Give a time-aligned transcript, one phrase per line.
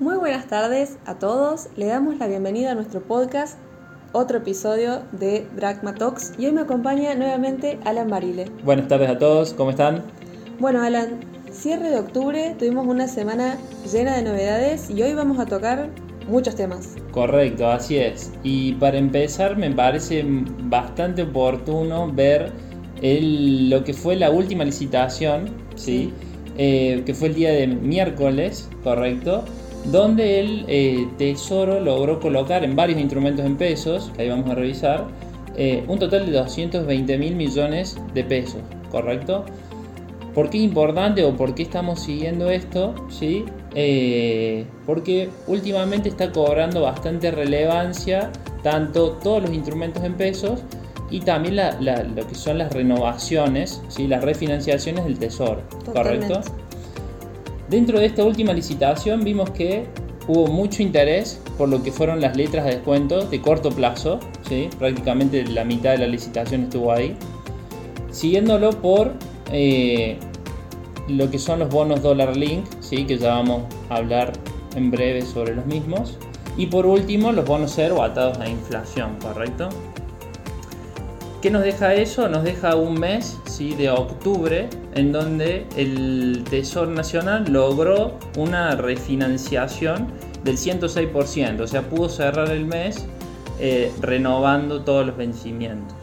[0.00, 1.68] Muy buenas tardes a todos.
[1.76, 3.58] Le damos la bienvenida a nuestro podcast,
[4.12, 6.32] otro episodio de Dragma Talks.
[6.38, 8.46] Y hoy me acompaña nuevamente Alan Marile.
[8.64, 10.02] Buenas tardes a todos, ¿cómo están?
[10.58, 11.20] Bueno, Alan,
[11.52, 13.58] cierre de octubre, tuvimos una semana
[13.92, 15.90] llena de novedades y hoy vamos a tocar
[16.26, 16.96] muchos temas.
[17.10, 18.32] Correcto, así es.
[18.42, 20.24] Y para empezar, me parece
[20.62, 22.54] bastante oportuno ver
[23.02, 26.10] lo que fue la última licitación, ¿sí?
[26.56, 29.44] Eh, que fue el día de miércoles, correcto,
[29.86, 34.54] donde el eh, Tesoro logró colocar en varios instrumentos en pesos, que ahí vamos a
[34.54, 35.06] revisar,
[35.56, 39.44] eh, un total de 220 mil millones de pesos, ¿correcto?
[40.34, 42.94] ¿Por qué es importante o por qué estamos siguiendo esto?
[43.08, 43.44] ¿Sí?
[43.74, 48.30] Eh, porque últimamente está cobrando bastante relevancia
[48.62, 50.60] tanto todos los instrumentos en pesos
[51.10, 54.06] y también lo que son las renovaciones, ¿sí?
[54.06, 55.62] las refinanciaciones del tesoro,
[55.92, 56.40] ¿correcto?
[57.70, 59.86] Dentro de esta última licitación vimos que
[60.26, 64.18] hubo mucho interés por lo que fueron las letras de descuento de corto plazo,
[64.48, 64.68] ¿sí?
[64.76, 67.14] prácticamente la mitad de la licitación estuvo ahí,
[68.10, 69.12] siguiéndolo por
[69.52, 70.18] eh,
[71.06, 73.04] lo que son los bonos dólar link, ¿sí?
[73.04, 74.32] que ya vamos a hablar
[74.74, 76.18] en breve sobre los mismos.
[76.56, 79.68] Y por último, los bonos cero atados a inflación, ¿correcto?
[81.40, 82.28] ¿Qué nos deja eso?
[82.28, 83.74] Nos deja un mes ¿sí?
[83.74, 90.08] de octubre en donde el Tesoro Nacional logró una refinanciación
[90.44, 93.06] del 106%, o sea, pudo cerrar el mes
[93.58, 95.96] eh, renovando todos los vencimientos.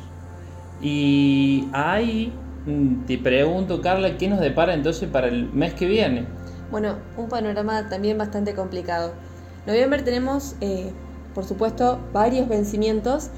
[0.81, 2.31] Y ahí
[2.67, 6.25] Mm, te pregunto, Carla, ¿qué nos depara entonces para el mes que viene?
[6.69, 9.13] Bueno, un panorama también bastante complicado.
[9.65, 10.91] Noviembre tenemos, eh,
[11.33, 13.30] por supuesto, varios vencimientos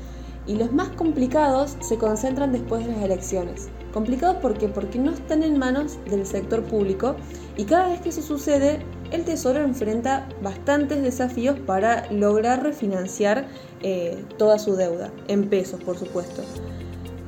[0.49, 3.69] y los más complicados se concentran después de las elecciones.
[3.93, 7.15] Complicados porque porque no están en manos del sector público
[7.55, 8.79] y cada vez que eso sucede,
[9.11, 13.47] el Tesoro enfrenta bastantes desafíos para lograr refinanciar
[13.83, 16.41] eh, toda su deuda, en pesos, por supuesto.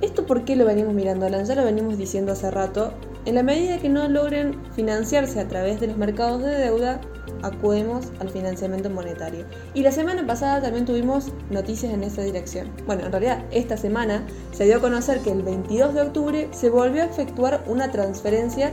[0.02, 1.46] ¿Esto por qué lo venimos mirando, Alan?
[1.46, 2.92] Ya lo venimos diciendo hace rato.
[3.26, 7.00] En la medida que no logren financiarse a través de los mercados de deuda,
[7.44, 9.46] acudemos al financiamiento monetario.
[9.74, 12.72] Y la semana pasada también tuvimos noticias en esa dirección.
[12.86, 16.70] Bueno, en realidad esta semana se dio a conocer que el 22 de octubre se
[16.70, 18.72] volvió a efectuar una transferencia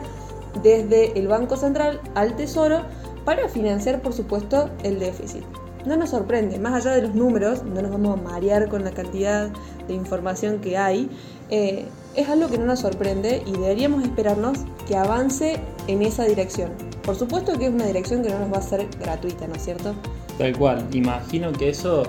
[0.63, 2.83] desde el Banco Central al Tesoro
[3.25, 5.45] para financiar, por supuesto, el déficit
[5.89, 8.91] no nos sorprende, más allá de los números, no nos vamos a marear con la
[8.91, 9.49] cantidad
[9.87, 11.11] de información que hay,
[11.51, 16.88] eh, es algo que no nos sorprende y deberíamos esperarnos que avance en esa dirección.
[17.09, 19.65] Por supuesto que es una dirección que no nos va a ser gratuita, ¿no es
[19.65, 19.95] cierto?
[20.37, 22.03] Tal cual, imagino que eso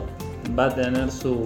[0.59, 1.41] va a tener su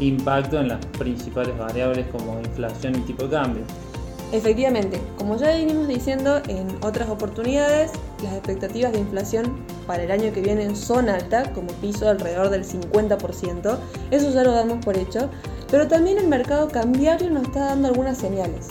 [0.00, 3.62] impacto en las principales variables como inflación y tipo de cambio.
[4.32, 7.92] Efectivamente, como ya venimos diciendo en otras oportunidades,
[8.24, 12.64] las expectativas de inflación para el año que viene son altas, como piso alrededor del
[12.64, 13.78] 50%,
[14.10, 15.30] eso ya lo damos por hecho,
[15.70, 18.70] pero también el mercado cambiario nos está dando algunas señales.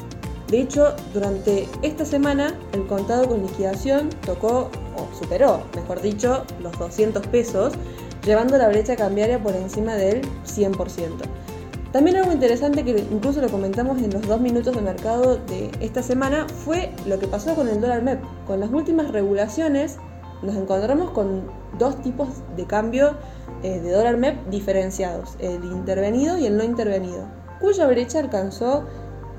[0.49, 6.77] De hecho, durante esta semana el contado con liquidación tocó, o superó, mejor dicho, los
[6.79, 7.73] 200 pesos,
[8.23, 10.77] llevando la brecha cambiaria por encima del 100%.
[11.91, 16.03] También algo interesante que incluso lo comentamos en los dos minutos de mercado de esta
[16.03, 18.19] semana fue lo que pasó con el dólar MEP.
[18.45, 19.97] Con las últimas regulaciones
[20.43, 23.15] nos encontramos con dos tipos de cambio
[23.63, 27.27] eh, de dólar MEP diferenciados, el intervenido y el no intervenido,
[27.59, 28.85] cuya brecha alcanzó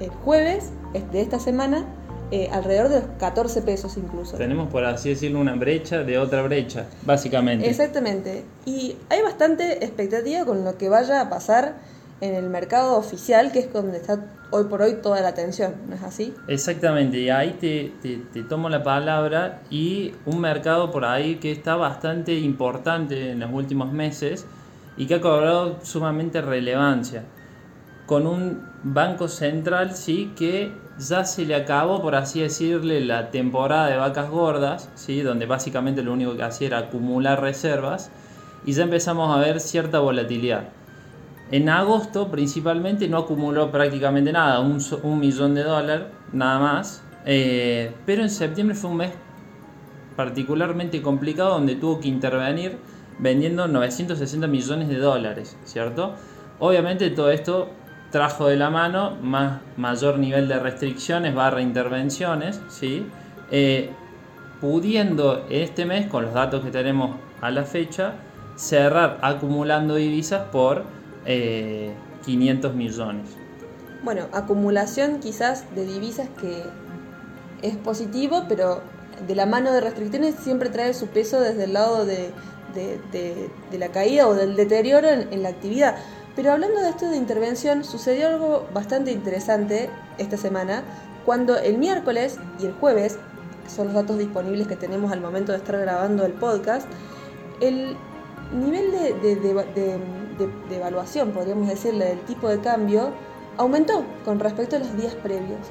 [0.01, 1.87] el jueves de esta semana
[2.31, 4.37] eh, alrededor de los 14 pesos incluso.
[4.37, 7.69] Tenemos, por así decirlo, una brecha de otra brecha, básicamente.
[7.69, 8.45] Exactamente.
[8.67, 11.77] Y hay bastante expectativa con lo que vaya a pasar
[12.21, 15.95] en el mercado oficial, que es donde está hoy por hoy toda la atención, ¿no
[15.95, 16.35] es así?
[16.49, 21.77] Exactamente, y ahí te, te, tomo la palabra y un mercado por ahí que está
[21.77, 24.47] bastante importante en los últimos meses
[24.97, 27.23] y que ha cobrado sumamente relevancia,
[28.07, 33.87] con un banco central, sí, que ya se le acabó, por así decirle, la temporada
[33.89, 38.11] de vacas gordas, sí, donde básicamente lo único que hacía era acumular reservas,
[38.65, 40.69] y ya empezamos a ver cierta volatilidad.
[41.51, 47.03] En agosto principalmente no acumuló prácticamente nada, un, millón de dólares nada más.
[47.25, 49.13] Eh, pero en septiembre fue un mes
[50.15, 52.77] particularmente complicado donde tuvo que intervenir
[53.19, 56.15] vendiendo 960 millones de dólares, ¿cierto?
[56.59, 57.71] Obviamente todo esto
[58.11, 63.07] trajo de la mano más, mayor nivel de restricciones barra intervenciones, ¿sí?
[63.51, 63.91] Eh,
[64.61, 68.15] pudiendo este mes, con los datos que tenemos a la fecha,
[68.57, 70.85] cerrar acumulando divisas por
[71.25, 73.29] 500 eh, millones.
[74.03, 76.63] Bueno, acumulación quizás de divisas que
[77.63, 78.81] es positivo, pero
[79.27, 82.31] de la mano de restricciones siempre trae su peso desde el lado de,
[82.75, 85.97] de, la caída o del deterioro en la actividad.
[86.39, 90.85] Pero hablando de esto de intervención, sucedió algo bastante interesante esta semana,
[91.27, 93.19] cuando el miércoles y el jueves,
[93.65, 96.87] que son los datos disponibles que tenemos al momento de estar grabando el podcast,
[97.61, 97.97] el
[98.53, 103.11] nivel de, de, evaluación, podríamos decirle, del tipo de cambio,
[103.57, 105.67] aumentó con respecto a los días previos.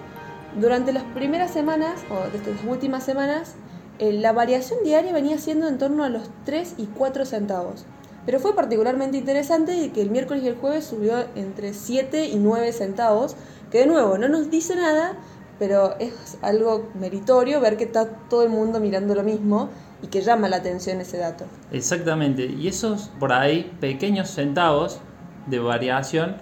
[0.60, 3.56] Durante las primeras semanas, o desde las últimas semanas,
[4.00, 7.86] eh, la variación diaria venía siendo en torno a los 3 y 4 centavos.
[8.28, 12.74] Pero fue particularmente interesante que el miércoles y el jueves subió entre 7 y 9
[12.74, 13.38] centavos,
[13.72, 15.14] que de nuevo no nos dice nada,
[15.60, 19.70] pero es algo meritorio ver que está todo el mundo mirando lo mismo
[20.04, 21.46] y que llama la atención ese dato.
[21.72, 25.00] Exactamente, y esos por ahí pequeños centavos
[25.46, 26.36] de variación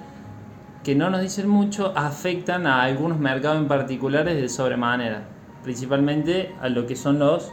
[0.84, 5.28] que no nos dicen mucho afectan a algunos mercados en particulares de sobremanera,
[5.62, 7.52] principalmente a lo que son los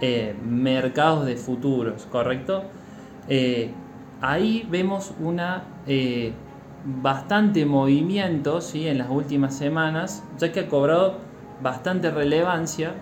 [0.00, 2.62] eh, mercados de futuros, ¿correcto?
[3.28, 3.70] Eh,
[4.20, 6.32] ahí vemos una eh,
[6.84, 8.88] bastante movimiento ¿sí?
[8.88, 11.18] en las últimas semanas, ya que ha cobrado
[11.62, 12.94] bastante relevancia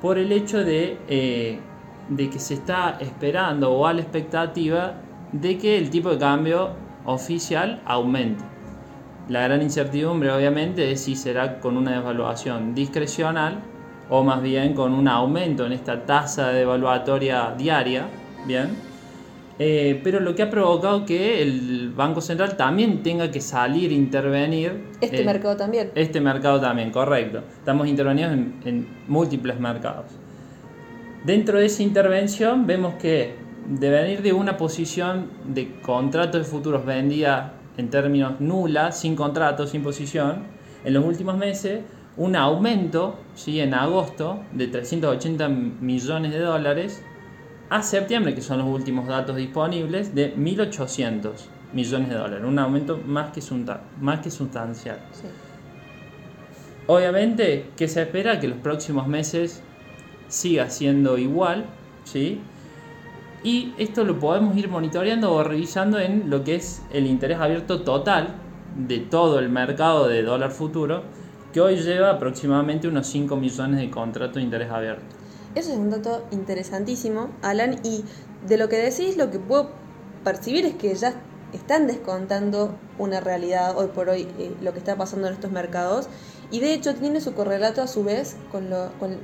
[0.00, 1.62] por el hecho de
[2.08, 4.94] de que se está esperando o a la expectativa
[5.32, 6.70] de que el tipo de cambio
[7.04, 8.44] oficial aumente.
[9.28, 13.62] La gran incertidumbre obviamente es si será con una devaluación discrecional
[14.10, 18.06] o más bien con un aumento en esta tasa devaluatoria diaria,
[18.46, 18.93] ¿bien?
[19.58, 23.94] Eh, pero lo que ha provocado que el Banco Central también tenga que salir a
[23.94, 24.84] intervenir.
[25.00, 25.90] Este eh, mercado también.
[25.94, 27.42] Este mercado también, correcto.
[27.58, 30.06] Estamos intervenidos en múltiples mercados.
[31.24, 33.34] Dentro de esa intervención vemos que
[33.66, 39.66] de venir de una posición de contratos de futuros vendida en términos nula, sin contrato,
[39.66, 40.44] sin posición,
[40.84, 41.80] en los últimos meses
[42.16, 43.60] un aumento ¿sí?
[43.60, 47.02] en agosto de 380 millones de dólares
[47.74, 51.32] a septiembre, que son los últimos datos disponibles, de 1.800
[51.72, 53.42] millones de dólares, un aumento más que,
[54.00, 55.00] más que sustancial.
[56.86, 59.60] Obviamente que se espera que los próximos meses
[60.28, 61.64] siga siendo igual,
[62.04, 62.40] ¿sí?
[63.42, 67.80] Y esto lo podemos ir monitoreando o revisando en lo que es el interés abierto
[67.80, 68.36] total
[68.76, 71.02] de todo el mercado de dólar futuro,
[71.52, 75.23] que hoy lleva aproximadamente unos 5 millones de contratos de interés abierto.
[75.54, 78.04] Eso es un dato interesantísimo, Alan, y
[78.46, 79.70] de lo que decís, lo que puedo
[80.24, 81.14] percibir es que ya
[81.52, 86.08] están descontando una realidad hoy por hoy, eh, lo que está pasando en estos mercados,
[86.50, 88.66] y de hecho tiene su correlato a su vez con,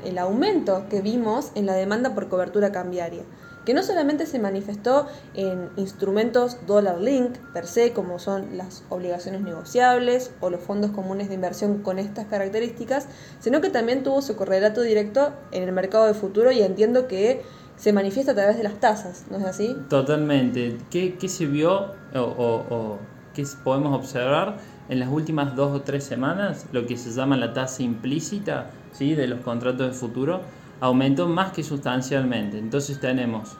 [0.04, 3.24] el aumento que vimos en la demanda por cobertura cambiaria,
[3.64, 9.42] que no solamente se manifestó en instrumentos dollar link per se, como son las obligaciones
[9.42, 13.08] negociables o los fondos comunes de inversión con estas características,
[13.38, 17.42] sino que también tuvo su correlato directo en el mercado de futuro y entiendo que
[17.76, 19.76] se manifiesta a través de las tasas, ¿no es así?
[19.88, 20.76] Totalmente.
[20.90, 22.98] ¿Qué, se vio o, o
[23.34, 24.58] qué podemos observar?
[24.90, 29.14] en las últimas dos o tres semanas, lo que se llama la tasa implícita ¿sí?
[29.14, 30.40] de los contratos de futuro
[30.80, 32.58] aumentó más que sustancialmente.
[32.58, 33.56] Entonces tenemos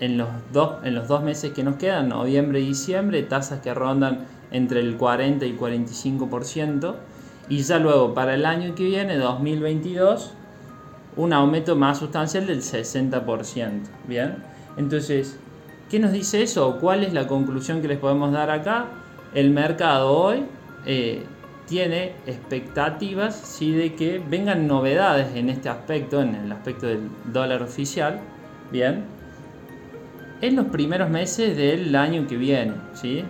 [0.00, 3.74] en los, dos, en los dos meses que nos quedan, noviembre y diciembre, tasas que
[3.74, 6.94] rondan entre el 40 y 45%,
[7.48, 10.32] y ya luego para el año que viene, 2022,
[11.16, 13.82] un aumento más sustancial del 60%.
[14.06, 14.42] Bien,
[14.76, 15.38] entonces,
[15.90, 16.78] ¿qué nos dice eso?
[16.80, 18.86] ¿Cuál es la conclusión que les podemos dar acá?
[19.36, 20.44] el mercado hoy
[20.86, 21.22] eh,
[21.66, 23.72] tiene expectativas ¿sí?
[23.72, 28.20] de que vengan novedades en este aspecto, en el aspecto del dólar oficial,
[28.70, 29.04] bien,
[30.40, 33.24] en los primeros meses del año que viene, ¿sí?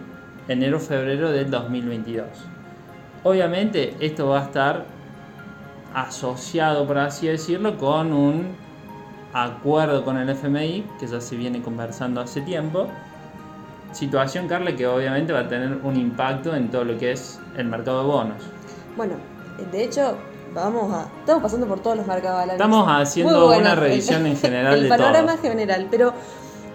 [0.49, 2.27] enero-febrero del 2022.
[3.25, 4.85] Obviamente esto va a estar
[5.95, 8.55] asociado, por así decirlo, con un
[9.33, 12.89] acuerdo con el FMI, que ya se viene conversando hace tiempo,
[13.93, 17.67] situación, Carla, que obviamente va a tener un impacto en todo lo que es el
[17.67, 18.43] mercado de bonos.
[18.97, 19.15] Bueno,
[19.71, 20.17] de hecho,
[20.55, 21.09] vamos a.
[21.21, 22.51] Estamos pasando por todos los mercados.
[22.51, 26.13] Estamos haciendo una revisión en general el panorama general, pero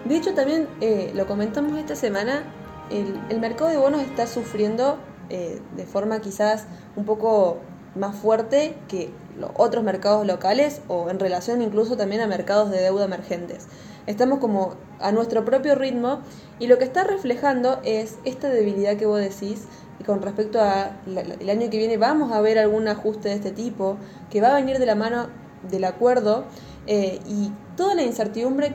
[0.04, 2.44] de hecho también eh, lo comentamos esta semana.
[2.90, 4.98] El, mercado de bonos está sufriendo
[5.30, 7.60] eh, de forma quizás un poco
[7.94, 12.80] más fuerte que los otros mercados locales o en relación incluso también a mercados de
[12.80, 13.66] deuda emergentes
[14.06, 16.20] estamos como a nuestro propio ritmo
[16.58, 19.66] y lo que está reflejando es esta debilidad que vos decís
[20.00, 23.50] y con respecto a el año que viene vamos a ver algún ajuste de este
[23.50, 23.96] tipo
[24.30, 25.28] que va a venir de la mano
[25.70, 26.44] del acuerdo
[26.86, 28.74] eh, y toda la incertidumbre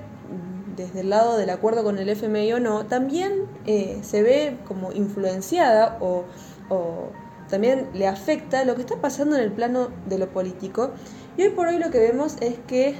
[0.77, 4.93] desde el lado del acuerdo con el FMI o no, también eh, se ve como
[4.93, 6.24] influenciada o,
[7.50, 10.91] también le afecta lo que está pasando en el plano de lo político.
[11.38, 12.96] Y hoy por hoy lo que vemos es que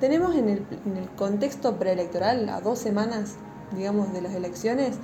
[0.00, 3.34] tenemos en el, en el contexto preelectoral, a dos semanas,
[3.74, 4.96] digamos, de las elecciones,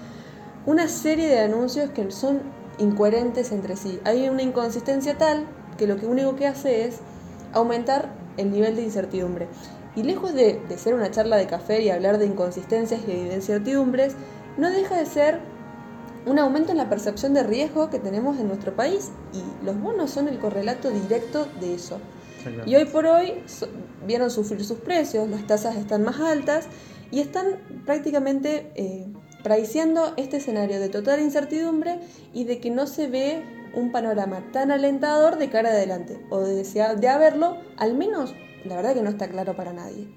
[0.67, 2.41] una serie de anuncios que son
[2.79, 4.01] incoherentes entre sí.
[4.05, 5.47] Hay una inconsistencia tal
[5.77, 6.99] que lo único que hace es
[7.53, 9.49] aumentar el nivel de incertidumbre.
[9.95, 13.35] Y lejos de, de, ser una charla de café y hablar de inconsistencias y de
[13.35, 14.15] incertidumbres,
[14.57, 15.41] no deja de ser
[16.25, 20.11] un aumento en la percepción de riesgo que tenemos en nuestro país y los bonos
[20.11, 21.99] son el correlato directo de eso.
[22.67, 23.35] Y hoy por hoy
[24.07, 26.67] vieron sufrir sus precios, las tasas están más altas
[27.11, 29.07] y están prácticamente eh,
[30.17, 31.99] este escenario de total incertidumbre
[32.33, 33.43] y de que no se ve
[33.75, 38.35] un panorama tan alentador de cara adelante, o de, de haberlo, al menos
[38.65, 40.09] la verdad que no está claro para nadie.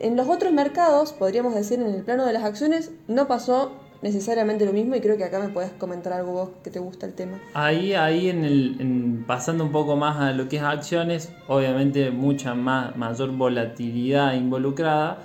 [0.00, 3.72] En los otros mercados, podríamos decir en el plano de las acciones, no pasó
[4.02, 7.06] necesariamente lo mismo y creo que acá me puedes comentar algo vos que te gusta
[7.06, 7.38] el tema.
[7.54, 12.54] Ahí, ahí en el, pasando un poco más a lo que es acciones, obviamente mucha
[12.54, 15.18] más, mayor volatilidad involucrada.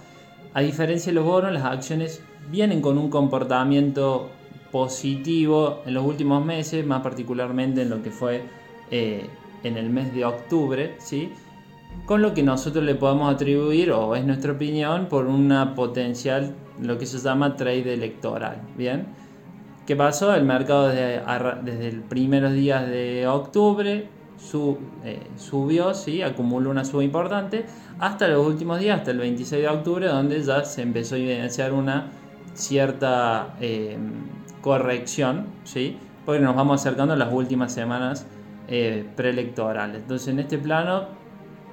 [0.54, 4.30] A diferencia de los bonos, las acciones vienen con un comportamiento
[4.72, 8.44] positivo en los últimos meses, más particularmente en lo que fue
[8.92, 9.28] eh,
[9.64, 11.32] en el mes de octubre, ¿sí?
[12.06, 16.98] Con lo que nosotros le podemos atribuir, o es nuestra opinión, por una potencial, lo
[16.98, 18.62] que se llama trade electoral.
[18.78, 19.08] ¿Bien?
[19.86, 20.34] ¿Qué pasó?
[20.36, 21.22] El mercado desde,
[21.64, 24.10] desde los primeros días de octubre
[25.04, 26.22] eh, subió, ¿sí?
[26.22, 27.66] acumuló una suba importante,
[28.00, 31.74] hasta los últimos días, hasta el 26 de octubre, donde ya se empezó a evidenciar
[31.74, 32.12] una
[32.54, 33.98] cierta eh,
[34.62, 35.98] corrección, ¿sí?
[36.26, 38.28] porque nos vamos acercando a las últimas semanas
[38.68, 40.02] eh, preelectorales.
[40.02, 41.06] Entonces, en este plano,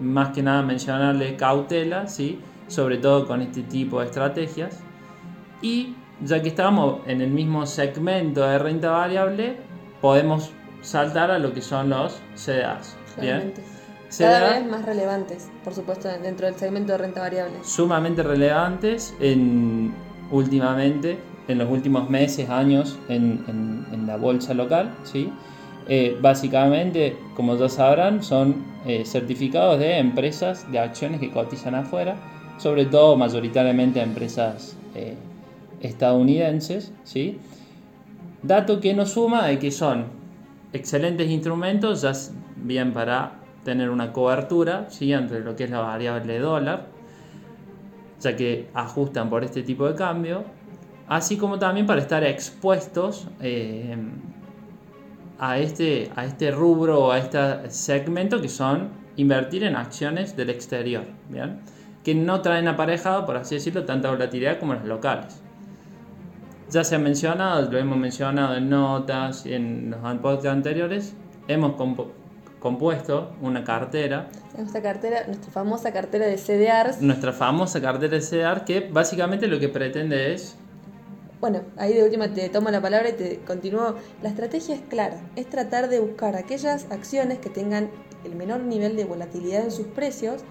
[0.00, 2.40] más que nada mencionarle cautela, ¿sí?
[2.68, 4.80] sobre todo con este tipo de estrategias.
[5.62, 9.56] Y ya que estamos en el mismo segmento de renta variable,
[10.00, 12.96] podemos saltar a lo que son los CDAs.
[14.18, 17.56] Cada vez más relevantes, por supuesto, dentro del segmento de renta variable.
[17.62, 19.92] Sumamente relevantes en,
[20.30, 23.44] últimamente, en los últimos meses, años, en,
[23.92, 24.94] en la bolsa local.
[25.02, 25.32] ¿sí?
[25.86, 32.16] Eh, básicamente, como ya sabrán, son eh, certificados de empresas de acciones que cotizan afuera,
[32.58, 35.14] sobre todo mayoritariamente empresas eh,
[35.80, 36.92] estadounidenses.
[37.04, 37.38] ¿sí?
[38.42, 40.06] Dato que nos suma de que son
[40.72, 42.12] excelentes instrumentos, ya
[42.56, 45.12] bien para tener una cobertura ¿sí?
[45.12, 46.86] entre lo que es la variable dólar,
[48.20, 50.44] ya que ajustan por este tipo de cambio,
[51.08, 53.28] así como también para estar expuestos
[55.38, 60.50] a este, a este rubro o a este segmento que son invertir en acciones del
[60.50, 61.60] exterior, ¿bien?
[62.02, 65.40] que no traen aparejado, por así decirlo, tanta volatilidad como las locales.
[66.70, 71.14] Ya se ha mencionado, lo hemos mencionado en notas y en los podcasts anteriores,
[71.48, 71.74] hemos
[72.60, 74.28] compuesto una cartera.
[74.56, 77.00] Nuestra cartera, nuestra famosa cartera de CDRs.
[77.00, 80.56] Nuestra famosa cartera de CDR que básicamente lo que pretende es
[81.40, 83.96] bueno, ahí de última te tomo la palabra y te continúo.
[84.22, 87.90] La estrategia es clara, es tratar de buscar aquellas acciones que tengan
[88.24, 90.42] el menor nivel de volatilidad en sus precios,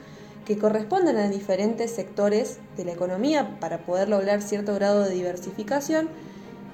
[0.46, 6.10] que correspondan a diferentes sectores de la economía para poder lograr cierto grado de diversificación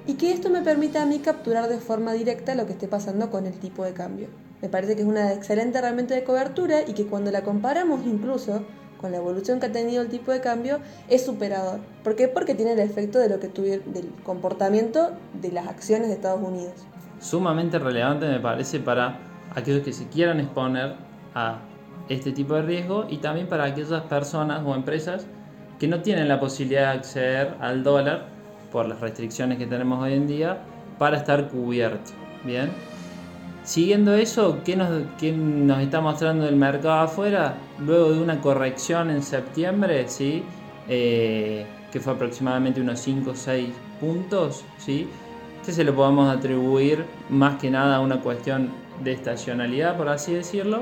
[0.07, 3.29] y que esto me permita a mí capturar de forma directa lo que esté pasando
[3.29, 4.27] con el tipo de cambio.
[4.61, 8.65] Me parece que es una excelente herramienta de cobertura y que cuando la comparamos incluso
[8.99, 11.79] con la evolución que ha tenido el tipo de cambio, es superador.
[12.03, 12.27] ¿Por qué?
[12.27, 16.73] Porque tiene el efecto de lo que del comportamiento de las acciones de Estados Unidos.
[17.19, 19.19] Sumamente relevante me parece para
[19.55, 20.95] aquellos que se quieran exponer
[21.33, 21.59] a
[22.09, 25.25] este tipo de riesgo y también para aquellas personas o empresas
[25.79, 28.27] que no tienen la posibilidad de acceder al dólar
[28.71, 30.61] por las restricciones que tenemos hoy en día
[30.97, 32.11] para estar cubierto.
[32.43, 32.69] Bien.
[33.69, 34.89] Siguiendo eso, ¿qué nos,
[35.79, 37.53] está mostrando el mercado afuera?
[37.77, 40.43] Luego de una corrección en septiembre, ¿sí?
[40.87, 45.07] Eh, que fue aproximadamente unos 5 o 6 puntos, ¿sí?
[45.61, 48.71] este se lo podemos atribuir más que nada a una cuestión
[49.03, 50.81] de estacionalidad, por así decirlo.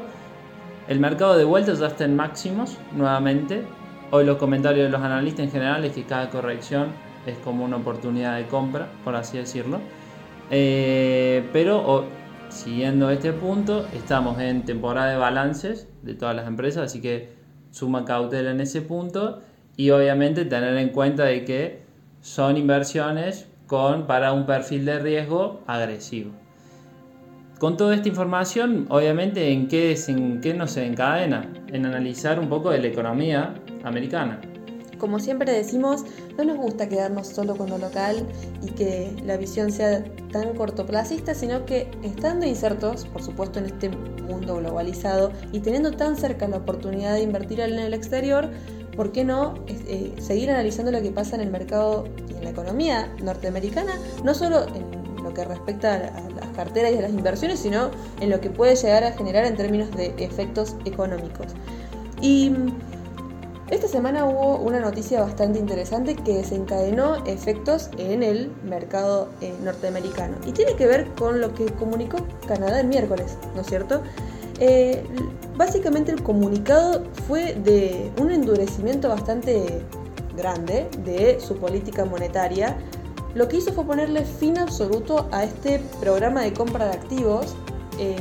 [0.88, 3.64] El mercado de vuelta ya está en máximos nuevamente.
[4.12, 6.88] Hoy los comentarios de los analistas en general es que cada corrección
[7.26, 9.82] es como una oportunidad de compra, por así decirlo.
[10.50, 12.08] Eh, pero
[12.50, 17.30] siguiendo este punto, estamos en temporada de balances de todas las empresas, así que
[17.72, 19.42] suma cautela en ese punto
[19.76, 21.84] y obviamente tener en cuenta de que
[22.22, 26.32] son inversiones con, para un perfil de riesgo agresivo.
[27.60, 31.52] Con toda esta información, obviamente, ¿en qué, en qué nos encadena?
[31.68, 34.40] En analizar un poco de la economía americana.
[35.00, 36.04] Como siempre decimos,
[36.38, 38.26] no nos gusta quedarnos solo con lo local
[38.62, 43.90] y que la visión sea tan cortoplacista, sino que estando insertos, por supuesto, en este
[43.90, 48.50] mundo globalizado y teniendo tan cerca la oportunidad de invertir en el exterior,
[48.96, 52.50] ¿por qué no eh, seguir analizando lo que pasa en el mercado y en la
[52.50, 53.94] economía norteamericana?
[54.24, 58.30] No solo en lo que respecta a las carteras y a las inversiones, sino en
[58.30, 61.48] lo que puede llegar a generar en términos de efectos económicos.
[62.22, 62.52] Y
[63.70, 70.38] esta semana hubo una noticia bastante interesante que desencadenó efectos en el mercado eh, norteamericano
[70.46, 74.02] y tiene que ver con lo que comunicó Canadá el miércoles, ¿no es cierto?
[74.60, 75.04] Eh,
[75.56, 79.82] básicamente el comunicado fue de un endurecimiento bastante
[80.36, 82.78] grande de su política monetaria.
[83.36, 87.56] Lo que hizo fue ponerle fin absoluto a este programa de compra de activos
[88.00, 88.16] eh,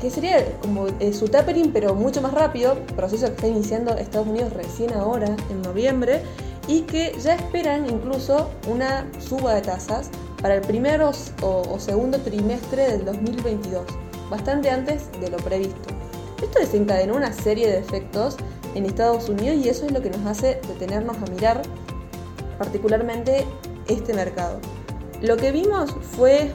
[0.00, 4.28] que sería como eh, su tapering, pero mucho más rápido, proceso que está iniciando Estados
[4.28, 6.22] Unidos recién ahora, en noviembre,
[6.66, 12.92] y que ya esperan incluso una suba de tasas para el primer o, segundo trimestre
[12.92, 13.84] del 2022,
[14.30, 15.88] bastante antes de lo previsto.
[16.42, 18.36] Esto desencadenó una serie de efectos
[18.74, 21.62] en Estados Unidos y eso es lo que nos hace detenernos a mirar
[22.58, 23.44] particularmente
[23.88, 24.60] este mercado.
[25.20, 26.52] Lo que vimos fue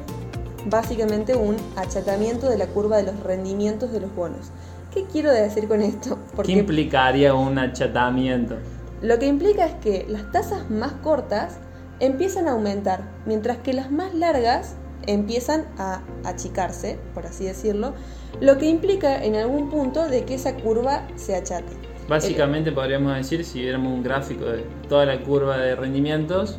[0.65, 4.51] básicamente un achatamiento de la curva de los rendimientos de los bonos.
[4.93, 6.19] ¿Qué quiero decir con esto?
[6.35, 8.57] Porque ¿Qué implicaría un achatamiento?
[9.01, 11.57] Lo que implica es que las tasas más cortas
[11.99, 14.75] empiezan a aumentar, mientras que las más largas
[15.07, 17.93] empiezan a achicarse, por así decirlo,
[18.39, 21.73] lo que implica en algún punto de que esa curva se achate.
[22.07, 26.57] Básicamente podríamos decir, si viéramos un gráfico de toda la curva de rendimientos,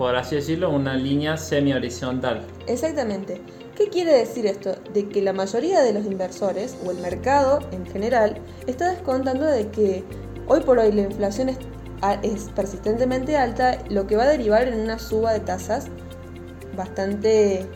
[0.00, 2.40] por así decirlo, una línea semi-horizontal.
[2.66, 3.38] Exactamente.
[3.76, 4.74] ¿Qué quiere decir esto?
[4.94, 9.68] De que la mayoría de los inversores, o el mercado en general, está descontando de
[9.68, 10.02] que
[10.46, 11.58] hoy por hoy la inflación es,
[12.22, 15.88] es persistentemente alta, lo que va a derivar en una suba de tasas
[16.74, 17.66] bastante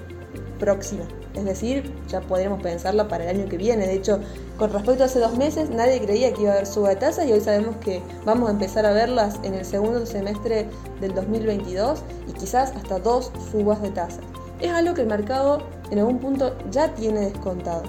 [0.58, 1.04] próxima.
[1.34, 3.86] Es decir, ya podríamos pensarla para el año que viene.
[3.86, 4.20] De hecho,
[4.56, 7.26] con respecto a hace dos meses, nadie creía que iba a haber suba de tasas
[7.26, 10.68] y hoy sabemos que vamos a empezar a verlas en el segundo semestre
[11.00, 14.24] del 2022 y quizás hasta dos subas de tasas.
[14.60, 15.58] Es algo que el mercado
[15.90, 17.82] en algún punto ya tiene descontado.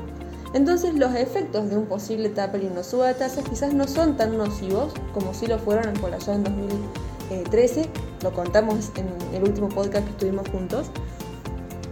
[0.54, 4.38] Entonces los efectos de un posible tapering o suba de tasas quizás no son tan
[4.38, 7.90] nocivos como si lo fueron por allá en 2013,
[8.24, 10.88] lo contamos en el último podcast que estuvimos juntos,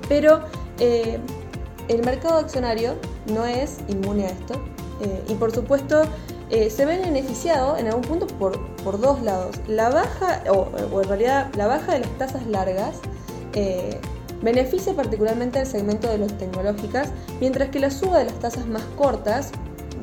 [0.07, 0.41] pero
[0.79, 1.19] eh,
[1.87, 2.95] el mercado accionario
[3.27, 4.55] no es inmune a esto
[5.01, 6.03] eh, y por supuesto
[6.49, 9.59] eh, se ve beneficiado en algún punto por, por dos lados.
[9.67, 12.97] La baja, o, en realidad la baja de las tasas largas
[13.53, 13.99] eh,
[14.41, 18.83] beneficia particularmente al segmento de los tecnológicas, mientras que la suba de las tasas más
[18.97, 19.51] cortas,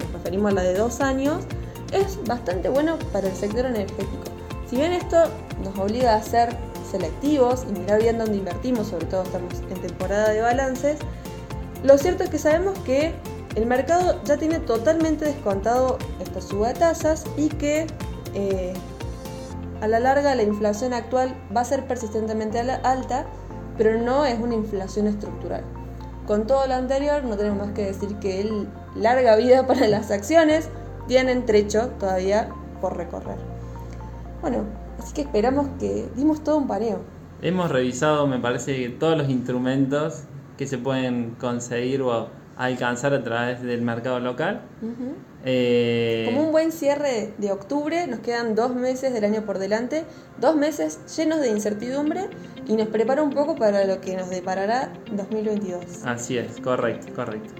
[0.02, 1.44] nos referimos a la de dos años,
[1.92, 4.24] es bastante bueno para el sector energético.
[4.68, 5.24] Si bien esto
[5.62, 6.56] nos obliga a ser
[6.90, 10.98] selectivos y mirar bien dónde invertimos, sobre todo estamos en temporada de balances,
[11.82, 13.14] lo cierto es que sabemos que
[13.56, 17.86] el mercado ya tiene totalmente descontado esta suba de tasas y que
[18.34, 18.72] eh,
[19.80, 23.26] a la larga la inflación actual va a ser persistentemente alta,
[23.76, 25.64] pero no es una inflación estructural.
[26.26, 30.10] Con todo lo anterior, no tenemos más que decir que el larga vida para las
[30.10, 30.68] acciones
[31.08, 33.38] tienen trecho todavía por recorrer.
[34.42, 34.64] Bueno,
[34.98, 37.00] así que esperamos que dimos todo un paneo.
[37.42, 40.24] Hemos revisado, me parece, todos los instrumentos
[40.60, 44.60] que se pueden conseguir o alcanzar a través del mercado local.
[45.42, 50.04] Eh, Como un buen cierre de octubre, nos quedan dos meses del año por delante,
[50.38, 52.28] dos meses llenos de incertidumbre
[52.68, 56.04] y nos prepara un poco para lo que nos deparará 2022.
[56.04, 57.54] Así es, correcto, correcto.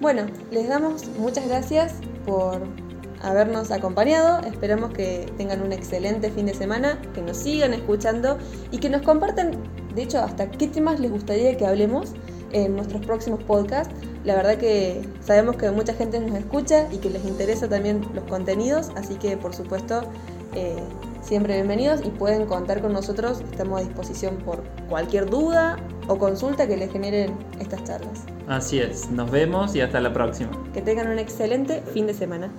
[0.00, 2.62] Bueno, les damos muchas gracias por
[3.20, 4.40] habernos acompañado.
[4.46, 8.38] Esperamos que tengan un excelente fin de semana, que nos sigan escuchando
[8.70, 9.50] y que nos compartan,
[9.94, 12.14] de hecho, hasta qué temas les gustaría que hablemos
[12.52, 13.94] en nuestros próximos podcasts.
[14.24, 18.24] La verdad que sabemos que mucha gente nos escucha y que les interesa también los
[18.24, 20.02] contenidos, así que por supuesto
[20.54, 20.76] eh,
[21.22, 23.42] siempre bienvenidos y pueden contar con nosotros.
[23.50, 25.76] Estamos a disposición por cualquier duda
[26.08, 28.24] o consulta que les generen estas charlas.
[28.48, 30.50] Así es, nos vemos y hasta la próxima.
[30.72, 32.50] Que tengan un excelente fin de semana.